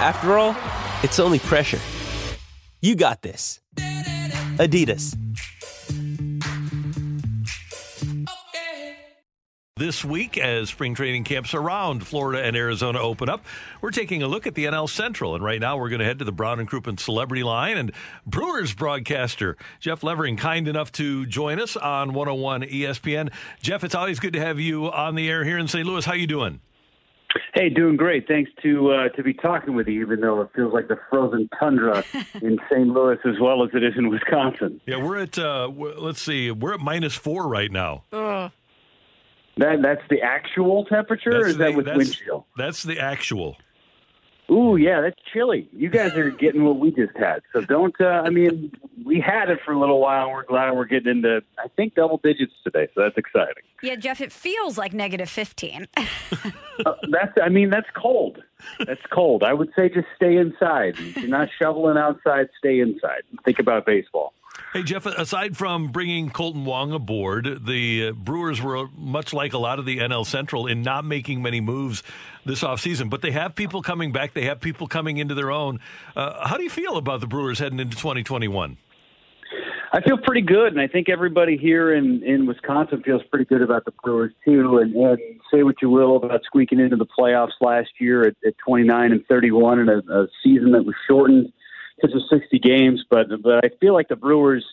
[0.00, 0.56] After all,
[1.02, 1.78] it's only pressure.
[2.80, 3.60] You got this.
[4.56, 5.14] Adidas.
[9.76, 13.44] This week, as spring training camps around Florida and Arizona open up,
[13.82, 15.34] we're taking a look at the NL Central.
[15.34, 17.76] And right now, we're going to head to the Brown and Crouppen Celebrity Line.
[17.76, 17.92] And
[18.24, 23.30] Brewers broadcaster Jeff Levering, kind enough to join us on 101 ESPN.
[23.60, 25.86] Jeff, it's always good to have you on the air here in St.
[25.86, 26.06] Louis.
[26.06, 26.60] How you doing?
[27.54, 28.26] Hey, doing great.
[28.26, 31.48] Thanks to uh, to be talking with you, even though it feels like the frozen
[31.58, 32.04] tundra
[32.42, 32.88] in St.
[32.88, 34.80] Louis as well as it is in Wisconsin.
[34.86, 38.04] Yeah, we're at uh, let's see, we're at minus four right now.
[38.12, 38.50] Uh.
[39.56, 42.44] That that's the actual temperature, that's or is the, that with that's, wind?
[42.56, 43.58] That's the actual.
[44.50, 45.68] Ooh, yeah, that's chilly.
[45.72, 47.94] You guys are getting what we just had, so don't.
[48.00, 48.72] Uh, I mean,
[49.04, 50.30] we had it for a little while.
[50.30, 53.62] We're glad we're getting into, I think, double digits today, so that's exciting.
[53.80, 55.86] Yeah, Jeff, it feels like negative fifteen.
[55.96, 57.32] uh, that's.
[57.40, 58.42] I mean, that's cold.
[58.84, 59.44] That's cold.
[59.44, 60.94] I would say just stay inside.
[60.98, 63.22] If you're not shoveling outside, stay inside.
[63.44, 64.34] Think about baseball.
[64.72, 69.80] Hey, Jeff, aside from bringing Kolten Wong aboard, the Brewers were much like a lot
[69.80, 72.04] of the NL Central in not making many moves
[72.46, 74.32] this offseason, but they have people coming back.
[74.32, 75.80] They have people coming into their own.
[76.14, 78.76] Uh, how do you feel about the Brewers heading into 2021?
[79.92, 83.62] I feel pretty good, and I think everybody here in, in Wisconsin feels pretty good
[83.62, 84.78] about the Brewers, too.
[84.78, 85.18] And, and
[85.52, 89.26] say what you will about squeaking into the playoffs last year at, at 29 and
[89.26, 91.52] 31 in a, a season that was shortened
[92.00, 94.64] because of 60 games, but but I feel like the Brewers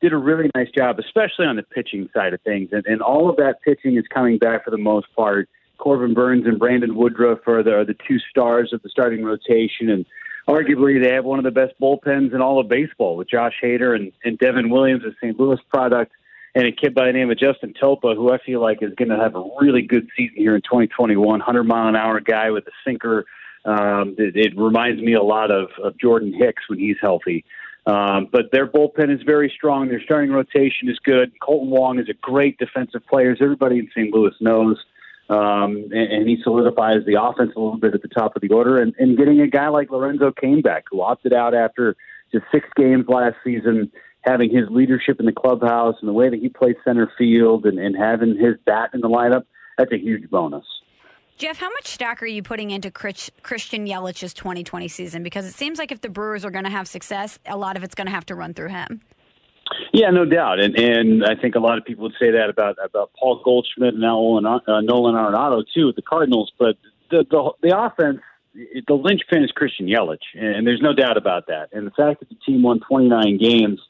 [0.00, 3.30] did a really nice job, especially on the pitching side of things, and, and all
[3.30, 5.48] of that pitching is coming back for the most part.
[5.78, 9.90] Corbin Burnes and Brandon Woodruff are the, are the two stars of the starting rotation,
[9.90, 10.06] and
[10.48, 13.94] arguably they have one of the best bullpens in all of baseball with Josh Hader
[13.94, 15.38] and, and Devin Williams, a St.
[15.38, 16.12] Louis product,
[16.54, 19.10] and a kid by the name of Justin Topa, who I feel like is going
[19.10, 21.26] to have a really good season here in 2021.
[21.26, 23.26] 100 mile an hour guy with a sinker
[23.66, 27.44] um, it, it reminds me a lot of, of Jordan Hicks when he's healthy.
[27.86, 29.88] Um, but their bullpen is very strong.
[29.88, 31.32] Their starting rotation is good.
[31.40, 34.12] Kolten Wong is a great defensive player, as everybody in St.
[34.12, 34.76] Louis knows.
[35.28, 38.48] Um, and, and he solidifies the offense a little bit at the top of the
[38.48, 38.80] order.
[38.80, 41.96] And, and getting a guy like Lorenzo Cain back, who opted out after
[42.32, 43.90] just six games last season,
[44.22, 47.78] having his leadership in the clubhouse and the way that he plays center field and,
[47.78, 49.44] and having his bat in the lineup,
[49.78, 50.64] that's a huge bonus.
[51.36, 55.22] Jeff, how much stock are you putting into Christian Yelich's 2020 season?
[55.22, 57.84] Because it seems like if the Brewers are going to have success, a lot of
[57.84, 59.02] it's going to have to run through him.
[59.92, 62.76] Yeah, no doubt, and and I think a lot of people would say that about
[62.82, 66.52] about Paul Goldschmidt and now Nolan, uh, Nolan Arenado too with the Cardinals.
[66.58, 66.76] But
[67.10, 68.20] the the, the offense,
[68.54, 71.70] the linchpin is Christian Yelich, and there's no doubt about that.
[71.72, 73.80] And the fact that the team won 29 games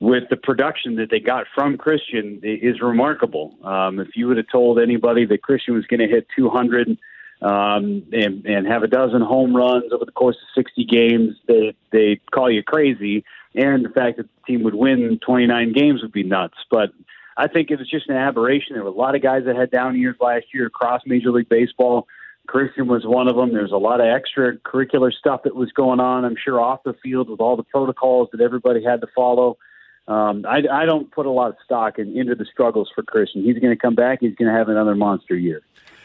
[0.00, 3.56] with the production that they got from Christian is remarkable.
[3.64, 6.96] Um, if you would have told anybody that Christian was going to hit 200
[7.42, 11.74] um, and, and have a dozen home runs over the course of 60 games, they
[11.90, 13.24] they call you crazy.
[13.54, 16.58] And the fact that the team would win 29 games would be nuts.
[16.70, 16.90] But
[17.36, 18.74] I think it was just an aberration.
[18.74, 21.48] There were a lot of guys that had down years last year across Major League
[21.48, 22.06] Baseball.
[22.46, 23.52] Christian was one of them.
[23.52, 27.28] There's a lot of extracurricular stuff that was going on, I'm sure, off the field
[27.28, 29.58] with all the protocols that everybody had to follow
[30.08, 33.44] um, I, I don't put a lot of stock in, into the struggles for Christian.
[33.44, 34.18] He's going to come back.
[34.20, 35.62] He's going to have another monster year.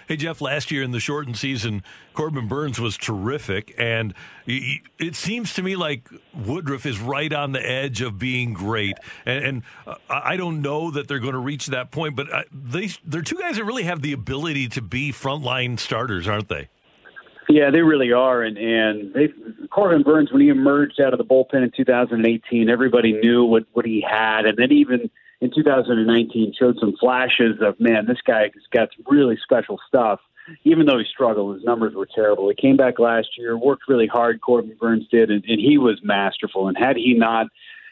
[0.07, 1.81] Hey, Jeff, last year in the shortened season,
[2.13, 3.73] Corbin Burnes was terrific.
[3.77, 4.13] And
[4.45, 8.97] it seems to me like Woodruff is right on the edge of being great.
[9.25, 12.43] And, and uh, I don't know that they're going to reach that point, but uh,
[12.51, 16.67] they, they're two guys that really have the ability to be frontline starters, aren't they?
[17.53, 19.27] Yeah, they really are, and and they
[19.69, 23.85] Corbin Burnes when he emerged out of the bullpen in 2018, everybody knew what what
[23.85, 28.63] he had, and then even in 2019 showed some flashes of man, this guy has
[28.71, 30.19] got some really special stuff.
[30.63, 32.49] Even though he struggled, his numbers were terrible.
[32.49, 34.41] He came back last year, worked really hard.
[34.41, 36.67] Corbin Burnes did, and, and he was masterful.
[36.67, 37.47] And had he not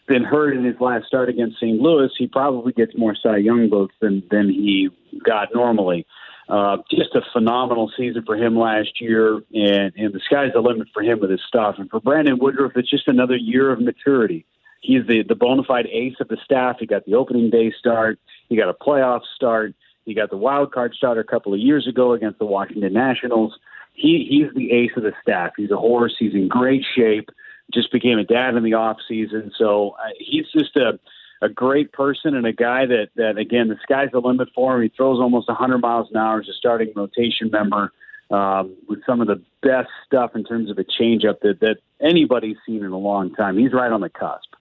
[0.08, 1.80] been hurt in his last start against St.
[1.80, 4.90] Louis, he probably gets more Cy Young votes than than he
[5.24, 6.08] got normally.
[6.52, 10.86] Uh, just a phenomenal season for him last year, and, and the sky's the limit
[10.94, 11.76] for him with his stuff.
[11.78, 14.46] And for Brandon Woodruff, it's just another year of maturity.
[14.82, 16.76] He's the, the bona fide ace of the staff.
[16.82, 18.20] He got the opening day start.
[18.50, 19.76] He got a playoff start.
[20.04, 23.58] He got the wild card start a couple of years ago against the Washington Nationals.
[23.94, 25.54] he he's the ace of the staff.
[25.56, 26.18] He's a horse.
[26.20, 27.30] He's in great shape.
[27.74, 31.00] Just became a dad in the off season, so uh, he's just a
[31.42, 34.84] a great person and a guy that that again the sky's the limit for him.
[34.84, 37.92] He throws almost 100 miles an hour as a starting rotation member
[38.30, 42.58] um, with some of the best stuff in terms of a changeup that that anybody's
[42.66, 43.58] seen in a long time.
[43.58, 44.56] He's right on the cusp.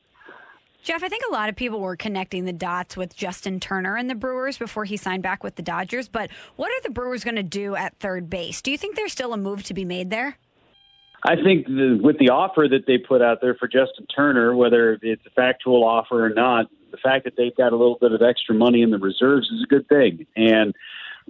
[0.82, 4.08] Jeff, I think a lot of people were connecting the dots with Justin Turner and
[4.08, 6.08] the Brewers before he signed back with the Dodgers.
[6.08, 8.62] But what are the Brewers going to do at third base?
[8.62, 10.38] Do you think there's still a move to be made there?
[11.22, 14.98] I think the, with the offer that they put out there for Justin Turner, whether
[15.02, 18.22] it's a factual offer or not, the fact that they've got a little bit of
[18.22, 20.26] extra money in the reserves is a good thing.
[20.34, 20.74] And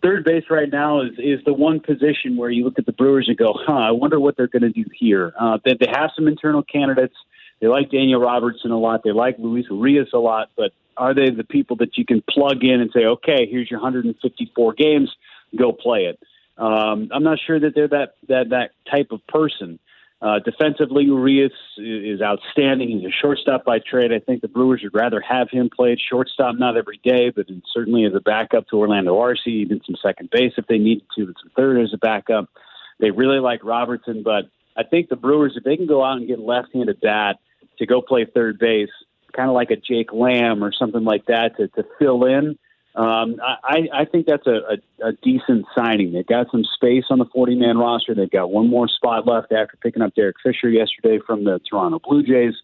[0.03, 3.29] third base right now is is the one position where you look at the Brewers
[3.29, 6.11] and go, "Huh, I wonder what they're going to do here." Uh, they, they have
[6.15, 7.15] some internal candidates.
[7.61, 9.03] They like Daniel Robertson a lot.
[9.05, 10.51] They like Luis Urias a lot.
[10.57, 13.81] But are they the people that you can plug in and say, "Okay, here's your
[13.81, 15.11] 154 games,
[15.57, 16.19] go play it"?
[16.61, 19.79] Um, I'm not sure that they're that that that type of person.
[20.23, 22.91] Uh, defensively, Urias is outstanding.
[22.91, 24.13] He's a shortstop by trade.
[24.13, 28.05] I think the Brewers would rather have him play shortstop, not every day, but certainly
[28.05, 31.37] as a backup to Orlando Arcia, even some second base if they needed to, but
[31.43, 32.51] some third as a backup.
[32.99, 36.29] They really like Robertson, but I think the Brewers, if they can go out and
[36.29, 37.37] get left-handed bat
[37.79, 38.91] to go play third base,
[39.35, 42.59] kind of like a Jake Lamb or something like that to, to fill in–
[42.95, 46.13] um, I, I think that's a, a, a decent signing.
[46.13, 48.15] They've got some space on the 40 man roster.
[48.15, 52.01] They've got one more spot left after picking up Derek Fisher yesterday from the Toronto
[52.01, 52.55] Blue Jays,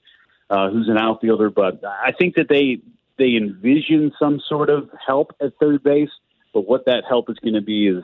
[0.50, 1.50] uh, who's an outfielder.
[1.50, 2.80] But I think that they
[3.18, 6.10] they envision some sort of help at third base.
[6.52, 8.02] But what that help is going to be is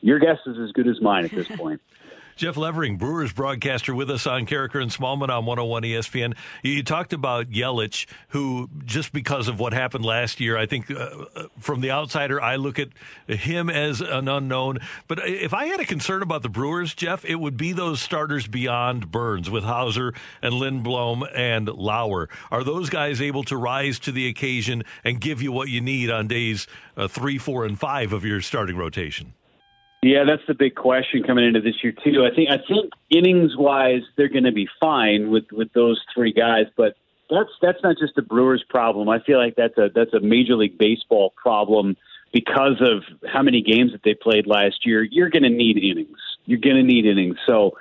[0.00, 1.82] your guess is as good as mine at this point.
[2.36, 6.36] Jeff Levering, Brewers broadcaster, with us on Karraker and Smallman on 101 ESPN.
[6.62, 10.94] You talked about Yelich, who, just because of what happened last year, I think uh,
[11.34, 12.88] uh, from the outsider, I look at
[13.26, 14.78] him as an unknown.
[15.08, 18.46] But if I had a concern about the Brewers, Jeff, it would be those starters
[18.46, 22.28] beyond Burnes with Houser and Lindblom and Lauer.
[22.50, 26.10] Are those guys able to rise to the occasion and give you what you need
[26.10, 26.66] on days
[26.96, 29.34] uh, three, four, and five of your starting rotation?
[30.02, 32.24] Yeah, that's the big question coming into this year too.
[32.24, 36.32] I think I think innings wise they're going to be fine with with those three
[36.32, 36.96] guys, but
[37.28, 39.10] that's that's not just the Brewers' problem.
[39.10, 41.96] I feel like that's a that's a Major League Baseball problem
[42.32, 45.02] because of how many games that they played last year.
[45.02, 46.18] You're going to need innings.
[46.46, 47.36] You're going to need innings.
[47.46, 47.76] So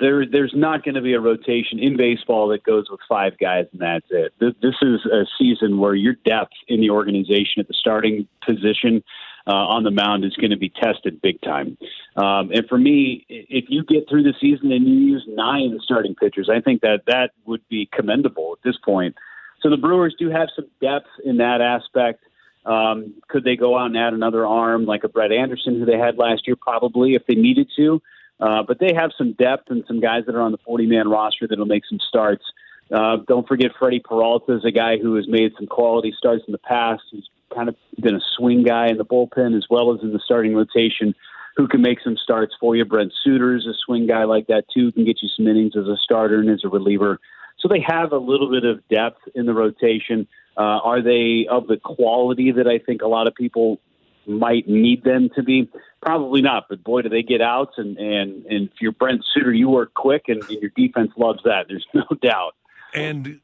[0.00, 3.66] there there's not going to be a rotation in baseball that goes with five guys
[3.72, 4.34] and that's it.
[4.40, 9.04] This, this is a season where your depth in the organization at the starting position
[9.46, 11.76] uh, on the mound is going to be tested big time.
[12.16, 16.14] Um, and for me, if you get through the season and you use nine starting
[16.14, 19.16] pitchers, I think that that would be commendable at this point.
[19.60, 22.22] So the Brewers do have some depth in that aspect.
[22.66, 25.98] Um, could they go out and add another arm like a Brett Anderson who they
[25.98, 26.56] had last year?
[26.56, 28.00] Probably if they needed to.
[28.40, 31.08] Uh, but they have some depth and some guys that are on the 40 man
[31.08, 32.44] roster that'll make some starts.
[32.90, 36.52] Uh, don't forget Freddy Peralta is a guy who has made some quality starts in
[36.52, 37.02] the past.
[37.10, 40.20] He's kind of been a swing guy in the bullpen as well as in the
[40.24, 41.14] starting rotation
[41.56, 42.84] who can make some starts for you.
[42.84, 45.96] Brent Suter's a swing guy like that too, can get you some innings as a
[45.96, 47.20] starter and as a reliever.
[47.58, 50.26] So they have a little bit of depth in the rotation.
[50.56, 53.80] Uh, are they of the quality that I think a lot of people
[54.26, 55.70] might need them to be?
[56.02, 57.74] Probably not, but boy, do they get outs.
[57.76, 61.40] And, and, and if you're Brent Suter, you work quick and, and your defense loves
[61.44, 61.66] that.
[61.68, 62.54] There's no doubt.
[62.92, 63.40] And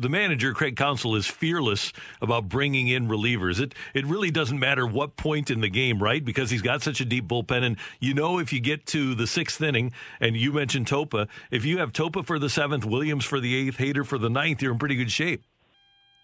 [0.00, 3.60] the manager, Craig Counsell, is fearless about bringing in relievers.
[3.60, 6.24] It it really doesn't matter what point in the game, right?
[6.24, 9.26] Because he's got such a deep bullpen, and you know if you get to the
[9.26, 13.40] sixth inning, and you mentioned Topa, if you have Topa for the seventh, Williams for
[13.40, 15.44] the eighth, Hader for the ninth, you're in pretty good shape.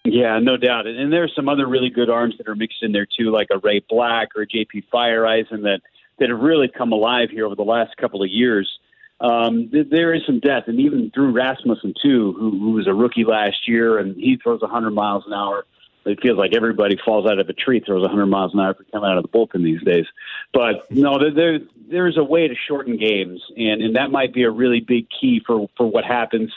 [0.04, 0.86] Yeah, no doubt.
[0.86, 3.48] And there are some other really good arms that are mixed in there too, like
[3.52, 5.80] a Ray Black or JP Feyereisen that
[6.18, 8.78] that have really come alive here over the last couple of years
[9.20, 12.94] um, th- there is some depth, and even Drew Rasmussen too, who, who was a
[12.94, 15.64] rookie last year, and he throws 100 miles an hour.
[16.04, 18.84] It feels like everybody falls out of a tree throws 100 miles an hour for
[18.84, 20.06] coming out of the bullpen these days.
[20.52, 21.58] But no, there
[21.90, 25.42] there's a way to shorten games, and and that might be a really big key
[25.44, 26.52] for for what happens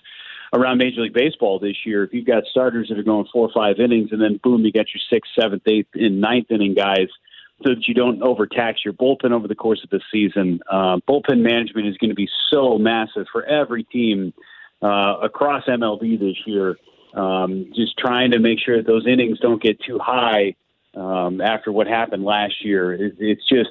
[0.53, 2.03] around Major League Baseball this year.
[2.03, 4.71] If you've got starters that are going four or five innings, and then boom, you
[4.71, 7.07] got your sixth, seventh, eighth, and ninth inning guys
[7.63, 10.59] so that you don't overtax your bullpen over the course of the season.
[10.69, 14.33] Uh, bullpen management is going to be so massive for every team
[14.81, 16.77] uh, across MLB this year.
[17.13, 20.55] Um, just trying to make sure that those innings don't get too high
[20.95, 22.93] um, after what happened last year.
[22.93, 23.69] It, it's just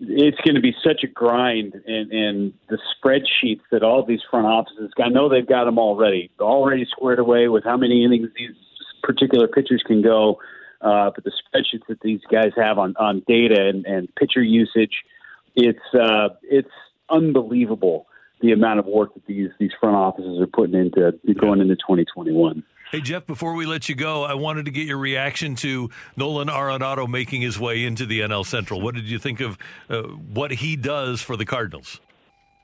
[0.00, 4.46] it's going to be such a grind, and, and the spreadsheets that all these front
[4.46, 4.92] offices.
[4.98, 8.54] I know they've got them already, already squared away with how many innings these
[9.02, 10.38] particular pitchers can go.
[10.80, 15.04] Uh, but the spreadsheets that these guys have on, on data and, and pitcher usage,
[15.56, 16.68] it's uh, it's
[17.10, 18.06] unbelievable
[18.40, 22.62] the amount of work that these these front offices are putting into going into 2021.
[22.90, 26.48] Hey, Jeff, before we let you go, I wanted to get your reaction to Nolan
[26.48, 28.80] Arenado making his way into the NL Central.
[28.80, 29.58] What did you think of
[29.90, 32.00] uh, what he does for the Cardinals?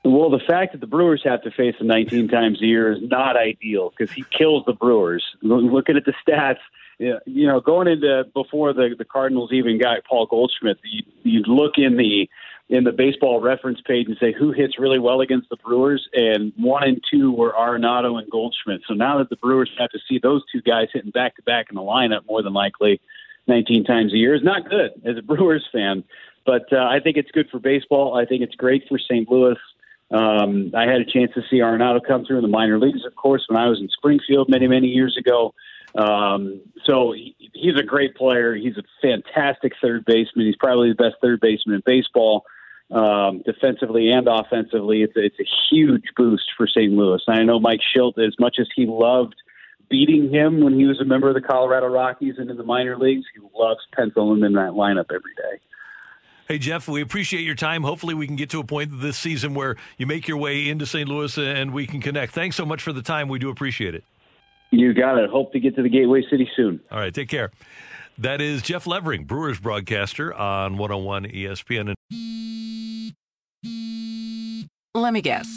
[0.05, 2.99] Well, the fact that the Brewers have to face him 19 times a year is
[3.01, 5.25] not ideal because he kills the Brewers.
[5.41, 6.59] Looking at the stats,
[6.99, 11.73] you know, going into before the the Cardinals even got Paul Goldschmidt, you, you'd look
[11.77, 12.29] in the
[12.69, 16.53] in the baseball reference page and say who hits really well against the Brewers, and
[16.55, 18.81] one and two were Arenado and Goldschmidt.
[18.87, 21.67] So now that the Brewers have to see those two guys hitting back to back
[21.69, 23.01] in the lineup more than likely
[23.47, 26.03] 19 times a year is not good as a Brewers fan.
[26.45, 28.15] But uh, I think it's good for baseball.
[28.15, 29.27] I think it's great for St.
[29.29, 29.57] Louis.
[30.11, 33.15] Um, I had a chance to see Arenado come through in the minor leagues, of
[33.15, 35.53] course, when I was in Springfield many, many years ago.
[35.95, 38.53] Um, so he, he's a great player.
[38.53, 40.45] He's a fantastic third baseman.
[40.45, 42.45] He's probably the best third baseman in baseball
[42.91, 45.01] um, defensively and offensively.
[45.01, 46.91] It's a, it's a huge boost for St.
[46.91, 47.21] Louis.
[47.27, 49.35] And I know Mike Shildt, as much as he loved
[49.89, 52.97] beating him when he was a member of the Colorado Rockies and in the minor
[52.97, 55.59] leagues, he loves penciling him in that lineup every day.
[56.47, 57.81] Hey, Jeff, we appreciate your time.
[57.81, 60.85] Hopefully, we can get to a point this season where you make your way into
[60.85, 61.09] St.
[61.09, 62.33] Louis and we can connect.
[62.33, 63.29] Thanks so much for the time.
[63.29, 64.03] We do appreciate it.
[64.69, 65.27] You got it.
[65.29, 66.81] Hope to get to the Gateway City soon.
[66.91, 67.49] All right, take care.
[68.19, 71.95] That is Jeff Levering, Brewers broadcaster on 101 ESPN.
[74.93, 75.47] Let me guess.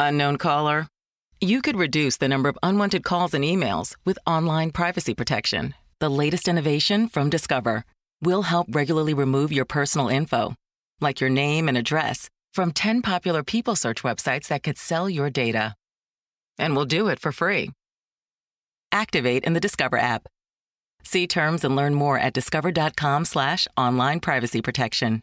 [0.00, 0.86] Unknown caller?
[1.40, 5.74] You could reduce the number of unwanted calls and emails with online privacy protection.
[6.00, 7.84] The latest innovation from Discover
[8.22, 10.54] will help regularly remove your personal info,
[11.00, 15.30] like your name and address, from 10 popular people search websites that could sell your
[15.30, 15.74] data.
[16.58, 17.70] And we'll do it for free.
[18.90, 20.28] Activate in the Discover app.
[21.04, 25.22] See terms and learn more at discover.com slash online privacy protection.